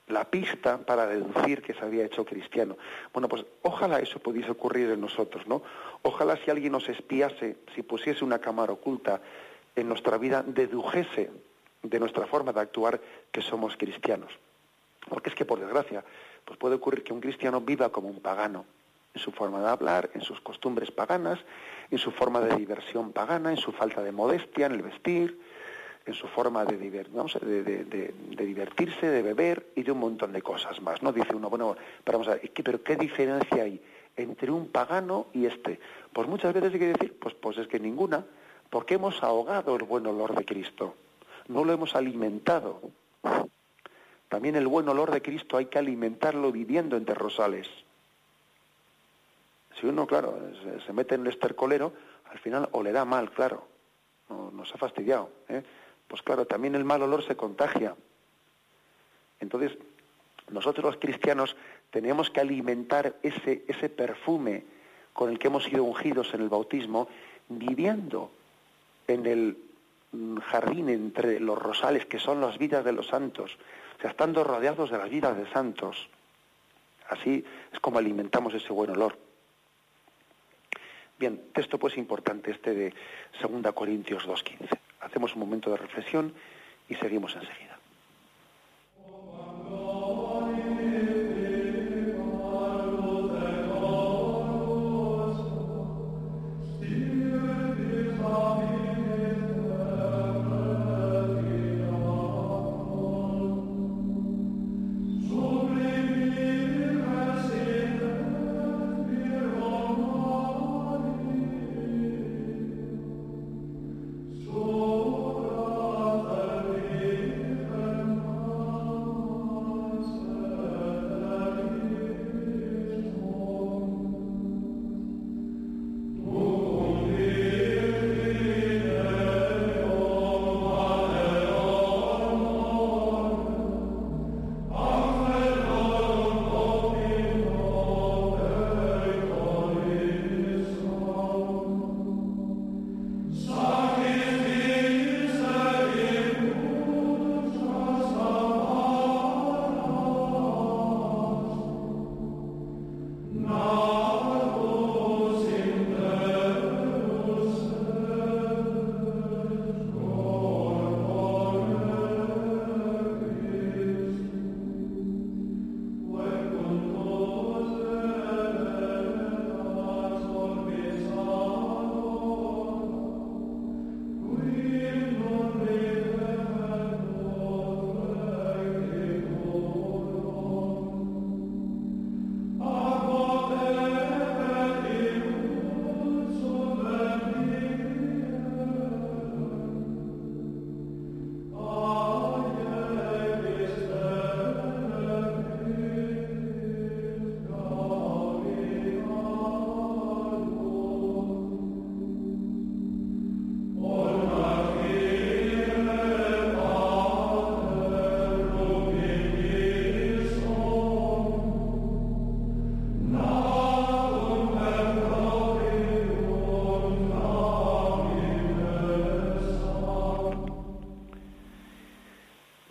[0.08, 2.76] la pista para deducir que se había hecho cristiano.
[3.12, 5.62] Bueno, pues ojalá eso pudiese ocurrir en nosotros, ¿no?
[6.02, 9.20] Ojalá si alguien nos espiase, si pusiese una cámara oculta
[9.74, 11.30] en nuestra vida, dedujese
[11.82, 14.32] de nuestra forma de actuar que somos cristianos.
[15.08, 16.04] Porque es que, por desgracia,
[16.44, 18.64] pues puede ocurrir que un cristiano viva como un pagano,
[19.14, 21.38] en su forma de hablar, en sus costumbres paganas,
[21.90, 25.38] en su forma de diversión pagana, en su falta de modestia, en el vestir,
[26.07, 31.03] en su forma de, de, divertirse, de beber y de un montón de cosas más.
[31.03, 31.12] ¿no?
[31.12, 33.81] Dice uno, bueno, pero vamos a ver, ¿pero qué diferencia hay
[34.16, 35.79] entre un pagano y este?
[36.12, 38.25] Pues muchas veces hay que decir, pues, pues es que ninguna,
[38.70, 40.94] porque hemos ahogado el buen olor de Cristo,
[41.48, 42.81] no lo hemos alimentado.
[44.29, 47.68] También el buen olor de Cristo hay que alimentarlo viviendo entre rosales.
[49.78, 50.38] Si uno, claro,
[50.85, 51.92] se, mete en el estercolero,
[52.30, 53.66] al final o le da mal, claro,
[54.28, 55.30] nos ha fastidiado.
[55.48, 55.62] ¿eh?
[56.06, 57.94] Pues claro, también el mal olor se contagia.
[59.40, 59.76] Entonces,
[60.50, 61.56] nosotros los cristianos
[61.90, 64.64] tenemos que alimentar ese, ese perfume
[65.12, 67.08] con el que hemos sido ungidos en el bautismo,
[67.48, 68.30] viviendo
[69.06, 69.58] en el
[70.12, 73.58] mm, jardín entre los rosales, que son las vidas de los santos,
[73.98, 76.08] o sea, estando rodeados de las vidas de santos.
[77.08, 79.18] Así es como alimentamos ese buen olor.
[81.22, 82.92] Bien, texto pues importante este de
[83.40, 84.76] 2 Corintios 2.15.
[85.02, 86.35] Hacemos un momento de reflexión
[86.88, 87.71] y seguimos enseguida.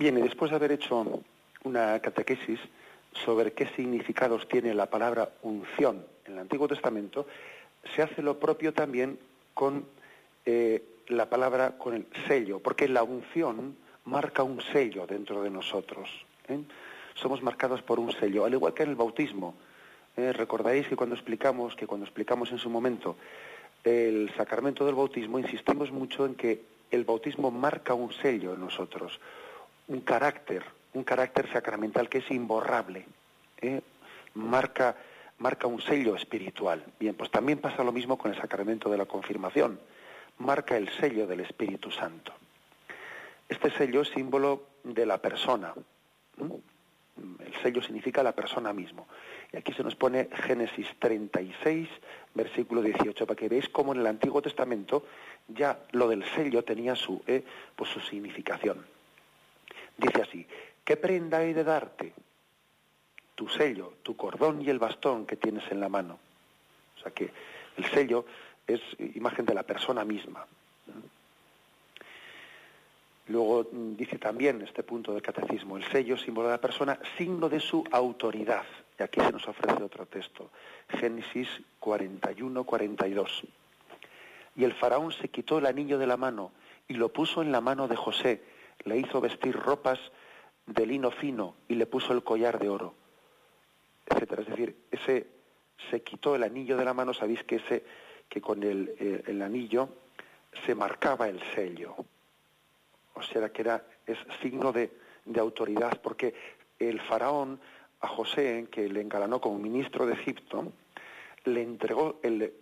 [0.10, 1.22] Después de haber hecho
[1.64, 2.60] una catequesis
[3.14, 7.28] sobre qué significados tiene la palabra unción en el Antiguo Testamento,
[7.96, 9.20] se hace lo propio también
[9.54, 9.86] con
[10.46, 13.76] eh, la palabra, con el sello, porque la unción
[14.06, 16.10] marca un sello dentro de nosotros.
[16.48, 16.60] ¿eh?
[17.14, 19.54] Somos marcados por un sello, al igual que en el bautismo.
[20.18, 20.34] ¿eh?
[20.34, 23.18] Recordaréis que cuando explicamos, que cuando explicamos en su momento
[23.84, 29.20] el sacramento del bautismo, insistimos mucho en que el bautismo marca un sello en nosotros
[29.88, 30.64] un carácter,
[30.94, 33.06] un carácter sacramental que es imborrable,
[33.62, 33.82] ¿eh?
[34.34, 34.96] marca,
[35.38, 36.84] marca un sello espiritual.
[37.00, 39.80] Bien, pues también pasa lo mismo con el sacramento de la confirmación,
[40.38, 42.34] marca el sello del Espíritu Santo.
[43.48, 45.74] Este sello es símbolo de la persona.
[46.38, 49.08] El sello significa la persona mismo.
[49.52, 51.90] Y aquí se nos pone Génesis 36,
[52.34, 55.06] versículo 18, para que veáis cómo en el Antiguo Testamento
[55.50, 57.44] ya lo del sello tenía su, ¿eh?
[57.76, 58.86] pues su significación.
[60.02, 60.48] Dice así,
[60.84, 62.14] ¿qué prenda he de darte?
[63.36, 66.18] Tu sello, tu cordón y el bastón que tienes en la mano.
[66.98, 67.30] O sea que
[67.78, 68.26] el sello
[68.66, 68.82] es
[69.16, 70.46] imagen de la persona misma.
[73.28, 77.60] Luego dice también este punto del catecismo, el sello, símbolo de la persona, signo de
[77.60, 78.66] su autoridad.
[79.00, 80.50] Y aquí se nos ofrece otro texto,
[80.90, 81.48] Génesis
[81.80, 83.44] 41, 42.
[84.56, 86.52] Y el faraón se quitó el anillo de la mano
[86.88, 88.42] y lo puso en la mano de José,
[88.84, 90.00] le hizo vestir ropas
[90.66, 92.94] de lino fino y le puso el collar de oro,
[94.06, 94.42] etcétera.
[94.44, 95.28] Es decir, ese
[95.90, 97.84] se quitó el anillo de la mano, sabéis que ese
[98.30, 99.90] que con el, eh, anillo
[100.66, 101.96] se marcaba el sello.
[101.98, 102.06] O
[103.16, 104.90] O sea que era, es signo de,
[105.26, 106.34] de autoridad, porque
[106.80, 107.60] el faraón
[108.00, 110.72] a José, que le engalanó como ministro de Egipto,
[111.44, 112.54] le entregó el,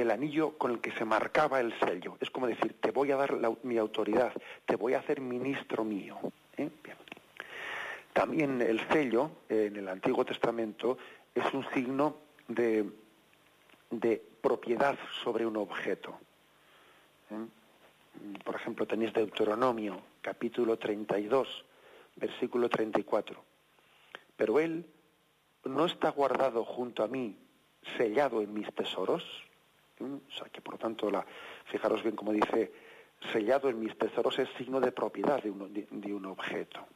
[0.00, 2.16] el anillo con el que se marcaba el sello.
[2.20, 4.32] Es como decir, te voy a dar mi autoridad,
[4.64, 6.18] te voy a hacer ministro mío.
[6.56, 6.70] ¿eh?
[8.12, 10.98] También el sello en el Antiguo Testamento
[11.34, 12.88] es un signo de,
[13.90, 16.18] de propiedad sobre un objeto.
[17.30, 17.46] ¿eh?
[18.44, 21.64] Por ejemplo, tenéis Deuteronomio, capítulo 32,
[22.16, 23.44] versículo 34.
[24.36, 24.86] Pero él
[25.64, 27.36] no está guardado junto a mí,
[27.96, 29.24] sellado en mis tesoros.
[30.00, 31.24] O sea, que por tanto, la,
[31.66, 32.72] fijaros bien como dice,
[33.32, 36.86] sellado en mis tesoros es signo de propiedad de un, de, un objeto.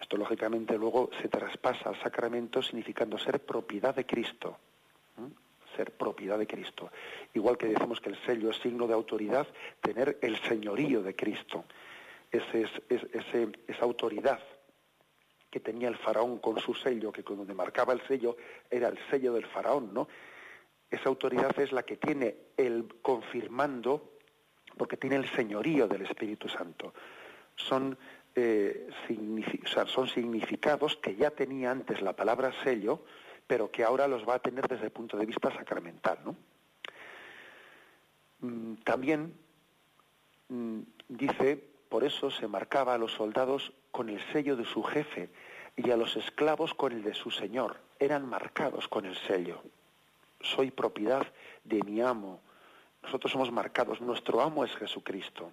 [0.00, 4.56] Esto lógicamente luego se traspasa al sacramento significando ser propiedad de Cristo.
[5.76, 6.90] Ser propiedad de Cristo.
[7.34, 9.46] Igual que decimos que el sello es signo de autoridad,
[9.80, 11.64] tener el señorío de Cristo.
[12.32, 12.70] Ese, es,
[13.12, 14.40] ese, esa autoridad
[15.50, 18.36] que tenía el faraón con su sello, que cuando marcaba el sello
[18.70, 20.08] era el sello del faraón, ¿no?
[20.90, 24.16] Esa autoridad es la que tiene el confirmando,
[24.76, 26.92] porque tiene el señorío del Espíritu Santo.
[27.54, 27.96] Son,
[28.34, 28.88] eh,
[29.86, 33.04] son significados que ya tenía antes la palabra sello,
[33.46, 36.36] pero que ahora los va a tener desde el punto de vista sacramental, ¿no?
[38.40, 39.34] Mm, también
[40.48, 45.30] mm, dice, por eso se marcaba a los soldados con el sello de su jefe
[45.76, 47.78] y a los esclavos con el de su señor.
[47.98, 49.62] Eran marcados con el sello.
[50.40, 51.26] Soy propiedad
[51.64, 52.40] de mi amo.
[53.02, 54.00] Nosotros somos marcados.
[54.00, 55.52] Nuestro amo es Jesucristo.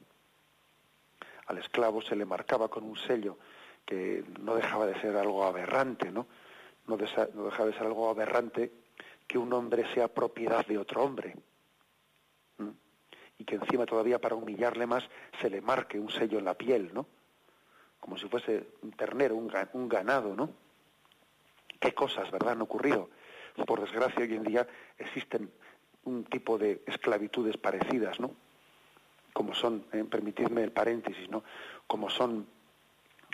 [1.47, 3.37] Al esclavo se le marcaba con un sello
[3.85, 6.27] que no dejaba de ser algo aberrante, ¿no?
[6.87, 8.71] No, dejaba de ser algo aberrante
[9.27, 11.35] que un hombre sea propiedad de otro hombre.
[13.37, 15.03] Y que encima todavía para humillarle más
[15.39, 17.05] se le marque un sello en la piel, ¿no?
[17.99, 20.49] como si fuese un ternero, un, ganado, ¿no?
[21.79, 23.09] ¿Qué cosas, verdad, han ocurrido?
[23.65, 25.51] Por desgracia, hoy en día existen
[26.05, 28.31] un tipo de esclavitudes parecidas, ¿no?
[29.33, 31.43] Como son, eh, permitidme el paréntesis, ¿no?
[31.85, 32.47] Como son,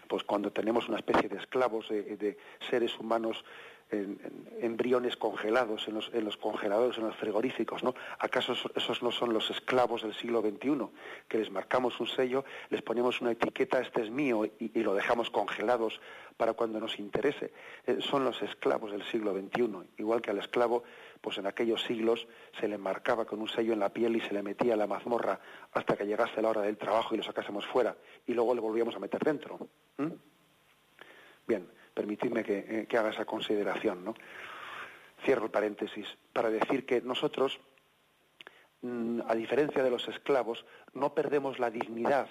[0.07, 2.37] pues cuando tenemos una especie de esclavos, de
[2.69, 3.43] seres humanos
[3.91, 4.19] en,
[4.59, 7.93] embriones congelados en los, en los, congeladores, en los frigoríficos, ¿no?
[8.19, 10.87] ¿Acaso esos no son los esclavos del siglo XXI?
[11.27, 15.29] Que les marcamos un sello, les ponemos una etiqueta, este es mío, y, lo dejamos
[15.29, 15.99] congelados
[16.37, 17.53] para cuando nos interese.
[17.85, 19.69] Eh, son los esclavos del siglo XXI.
[19.97, 20.83] Igual que al esclavo,
[21.21, 22.27] pues en aquellos siglos
[22.59, 24.87] se le marcaba con un sello en la piel y se le metía a la
[24.87, 25.39] mazmorra
[25.71, 28.95] hasta que llegase la hora del trabajo y lo sacásemos fuera, y luego le volvíamos
[28.95, 29.59] a meter dentro.
[31.45, 34.03] Bien permitidme eh, que, haga esa consideración.
[34.03, 34.13] ¿no?
[35.23, 37.59] Cierro el paréntesis para decir que nosotros,
[38.81, 42.27] mm, a diferencia de los esclavos, no perdemos la dignidad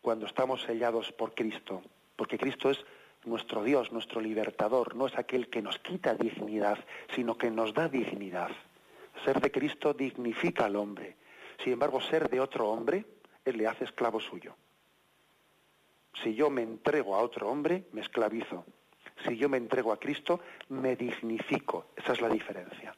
[0.00, 1.82] cuando estamos sellados por Cristo,
[2.16, 2.84] porque Cristo es
[3.24, 6.78] nuestro Dios, nuestro libertador, no es aquel que nos quita dignidad,
[7.14, 8.50] sino que nos da dignidad.
[9.24, 11.16] Ser de Cristo dignifica al hombre.
[11.62, 13.04] Sin embargo, ser de otro hombre,
[13.44, 14.56] Él le hace esclavo suyo.
[16.22, 18.64] Si yo me entrego a otro hombre, me esclavizo.
[19.26, 21.86] Si yo me entrego a Cristo, me dignifico.
[21.96, 22.94] Esa es la diferencia.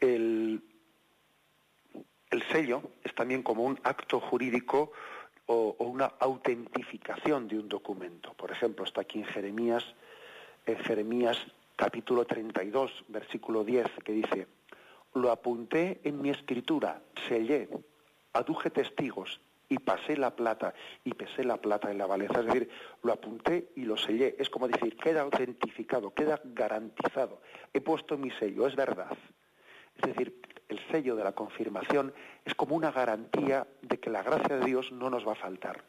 [0.00, 0.62] El,
[2.52, 4.92] sello es también como un acto jurídico
[5.46, 8.34] o, una autentificación de un documento.
[8.34, 9.84] Por ejemplo, está aquí en Jeremías,
[10.66, 11.38] en Jeremías
[11.76, 14.46] capítulo 32, versículo 10, que dice,
[15.14, 17.68] lo apunté en mi escritura, sellé,
[18.32, 22.70] aduje testigos, y pasé la plata y pesé la plata en la balanza, es decir,
[23.02, 24.36] lo apunté y lo sellé.
[24.38, 27.40] Es como decir, queda autentificado, queda garantizado.
[27.72, 29.16] He puesto mi sello, es verdad.
[29.96, 32.12] Es decir, el sello de la confirmación
[32.44, 35.82] es como una garantía de que la gracia de Dios no nos va a faltar.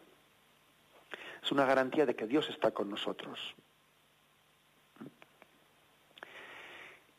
[1.44, 3.40] Es una garantía de que Dios está con nosotros.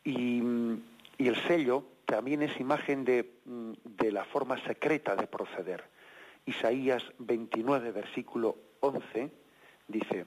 [0.03, 0.43] Y,
[1.19, 5.85] y el sello también es imagen de, de la forma secreta de proceder
[6.49, 9.31] Isaías 29, versículo 11,
[9.87, 10.25] dice,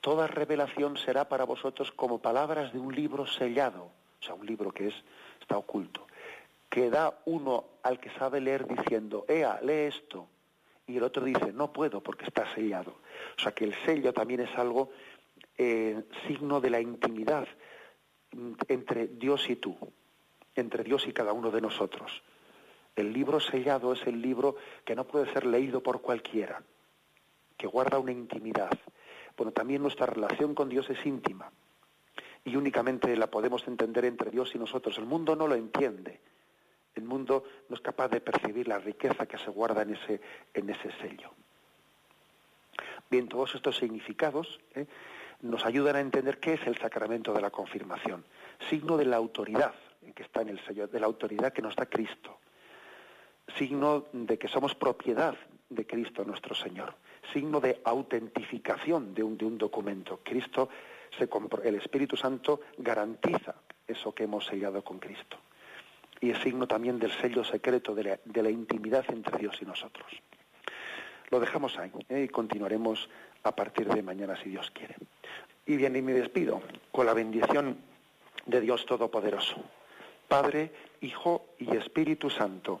[0.00, 4.72] Toda revelación será para vosotros como palabras de un libro sellado, o sea, un libro
[4.72, 4.94] que es,
[5.40, 6.08] está oculto,
[6.68, 10.26] que da uno al que sabe leer diciendo, Ea, lee esto,
[10.88, 12.96] y el otro dice, no puedo porque está sellado.
[13.38, 14.90] O sea, que el sello también es algo
[15.56, 17.46] eh, signo de la intimidad
[18.66, 19.76] entre Dios y tú,
[20.56, 22.22] entre Dios y cada uno de nosotros.
[22.94, 26.62] El libro sellado es el libro que no puede ser leído por cualquiera,
[27.56, 28.70] que guarda una intimidad.
[29.36, 31.50] Bueno, también nuestra relación con Dios es íntima
[32.44, 34.98] y únicamente la podemos entender entre Dios y nosotros.
[34.98, 36.20] El mundo no lo entiende.
[36.94, 40.20] El mundo no es capaz de percibir la riqueza que se guarda en ese,
[40.52, 41.30] en ese sello.
[43.10, 44.86] Bien, todos estos significados ¿eh?
[45.40, 48.24] nos ayudan a entender qué es el sacramento de la confirmación,
[48.68, 49.74] signo de la autoridad
[50.14, 52.38] que está en el sello, de la autoridad que nos da Cristo,
[53.56, 55.36] signo de que somos propiedad
[55.68, 56.94] de Cristo nuestro Señor,
[57.32, 60.20] signo de autentificación de un, documento.
[60.22, 60.68] Cristo,
[61.18, 61.28] se,
[61.64, 63.54] el Espíritu Santo garantiza
[63.86, 65.38] eso que hemos sellado con Cristo.
[66.20, 70.06] Y es signo también del sello secreto de la, intimidad entre Dios y nosotros.
[71.30, 72.24] Lo dejamos ahí ¿eh?
[72.24, 73.08] y continuaremos
[73.42, 74.96] a partir de mañana si Dios quiere.
[75.66, 76.62] Y bien, y me despido
[76.92, 77.78] con la bendición
[78.46, 79.56] de Dios Todopoderoso.
[80.28, 82.80] Padre, Hijo y Espíritu Santo,